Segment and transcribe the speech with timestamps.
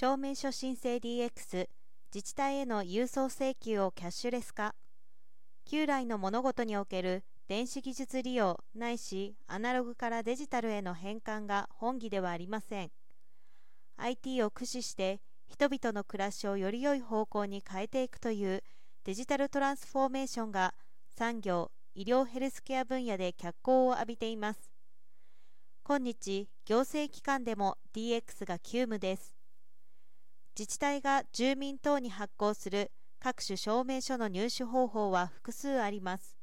[0.00, 1.68] 証明書申請 DX
[2.14, 4.74] 自治体への郵送請求をキャッシュレス化。
[5.66, 12.90] 旧来の物事における電子技術利用ないしアナログからデジタルへの変換が本義ではありません。
[13.98, 18.62] IT を駆使して人々の暮らしをより良い方向に変えていくという
[19.04, 20.72] デジタルトランスフォーメーションが
[21.10, 24.72] 産業医療ヘルスケア分野で脚光を浴びています。
[25.84, 29.39] 今日行政機関でも DX が急務です。
[30.60, 36.36] 自治体が住民等に発行する各種証明書の入手方法は複数あります。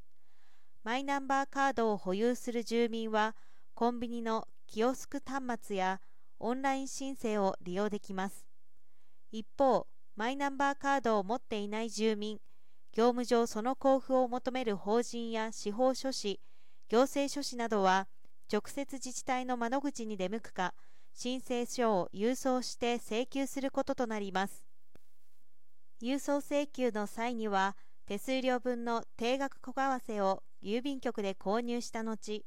[0.84, 3.36] マイナンバーカードを保有する住民は
[3.76, 6.02] コンビニのキオスク端末や
[6.40, 8.48] オンライン申請を利用できます。
[9.32, 9.86] 一方
[10.16, 12.40] マイナンバーカードを持っていない住民
[12.94, 16.42] 業務上その交付を求める法人や司法書士
[16.90, 18.08] 行政書士などは
[18.52, 20.74] 直接自治体の窓口に出向くか
[21.20, 24.68] 申請書を郵送して請求することとなります。
[26.00, 32.44] 郵送請求の際には手数料分の定額小為替を郵便局で購入した後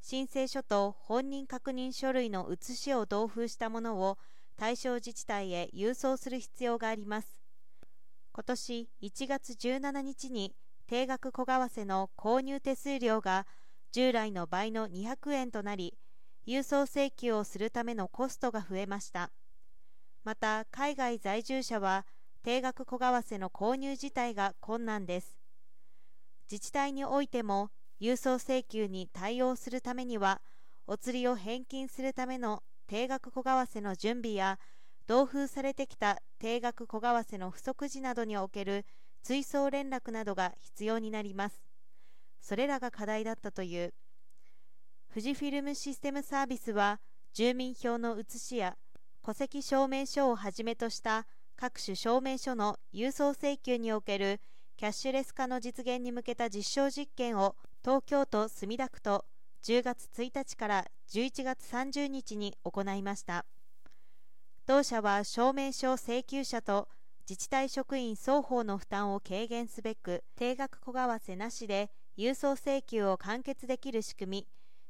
[0.00, 4.16] 申請書と本人確認書類の写しを同封したものを
[4.56, 7.38] 対象自治体へ郵送する必要があります。
[8.32, 10.54] 今年1月17日に
[10.86, 13.46] 定額小為替の購入手数料が
[13.92, 15.98] 従来の倍の200円となり
[16.46, 19.30] 郵送請求をするためのコストが増えました。
[20.22, 22.06] また海外在住者は
[22.42, 25.38] 定額小為替の購入自体が困難です。
[26.50, 30.40] 自治体においても郵送請求に対応するためには
[30.86, 34.60] お釣りを返金するための定額小為替の準備や
[35.08, 38.84] 同封されてきた定額小為替の不足時などにおける
[39.22, 41.64] 追送連絡などが必要になります。
[42.40, 43.92] それらが課題だったという。
[45.16, 47.00] 富士フィルムシステムサービスは
[47.32, 48.76] 住民票の写しや
[49.24, 54.42] 戸籍証明書をはじめとした各種証明書の郵送請求における
[54.76, 59.24] キャッシュレス化の実現に向けた実証実験を東京都墨田区と
[59.64, 63.46] 10月1日から11月30日に行いました。
[64.66, 66.88] 同社は証明書請求者と
[67.26, 71.88] 自治体職員双方の負担を軽減すべく定額小為替なしで
[72.18, 74.46] 郵送請求を完結できる仕組み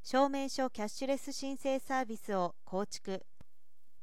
[0.08, 3.26] 証明書キャッシュレス申請サービスを構築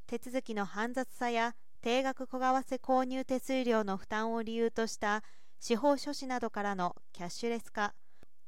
[0.06, 5.24] 手続きの煩雑さや定額小為替購入手数料の負担を理由とした
[5.62, 7.94] 司法書士などからのキャッシュレス化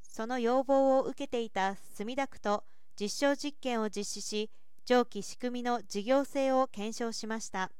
[0.02, 2.64] その要望を受けていた墨田区と
[3.00, 4.50] 実証実験を実施し
[4.84, 7.70] 上記仕組みの事業性を検証しました。